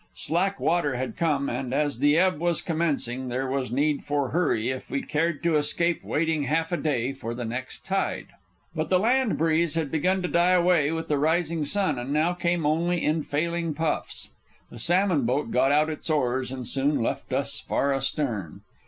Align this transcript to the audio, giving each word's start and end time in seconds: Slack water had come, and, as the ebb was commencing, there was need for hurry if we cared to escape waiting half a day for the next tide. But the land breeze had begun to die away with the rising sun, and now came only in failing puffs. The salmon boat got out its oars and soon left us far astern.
Slack 0.15 0.59
water 0.59 0.95
had 0.95 1.15
come, 1.15 1.47
and, 1.47 1.75
as 1.75 1.99
the 1.99 2.17
ebb 2.17 2.39
was 2.39 2.63
commencing, 2.63 3.29
there 3.29 3.47
was 3.47 3.71
need 3.71 4.03
for 4.03 4.29
hurry 4.29 4.69
if 4.69 4.89
we 4.89 5.03
cared 5.03 5.43
to 5.43 5.57
escape 5.57 6.03
waiting 6.03 6.45
half 6.45 6.71
a 6.71 6.77
day 6.77 7.13
for 7.13 7.35
the 7.35 7.45
next 7.45 7.85
tide. 7.85 8.29
But 8.73 8.89
the 8.89 8.97
land 8.97 9.37
breeze 9.37 9.75
had 9.75 9.91
begun 9.91 10.23
to 10.23 10.27
die 10.27 10.53
away 10.53 10.91
with 10.91 11.07
the 11.07 11.19
rising 11.19 11.65
sun, 11.65 11.99
and 11.99 12.11
now 12.11 12.33
came 12.33 12.65
only 12.65 13.05
in 13.05 13.21
failing 13.21 13.75
puffs. 13.75 14.31
The 14.71 14.79
salmon 14.79 15.23
boat 15.25 15.51
got 15.51 15.71
out 15.71 15.87
its 15.87 16.09
oars 16.09 16.49
and 16.49 16.67
soon 16.67 17.03
left 17.03 17.31
us 17.31 17.59
far 17.59 17.93
astern. 17.93 18.61